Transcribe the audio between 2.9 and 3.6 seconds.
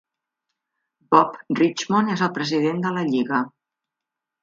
la Lliga.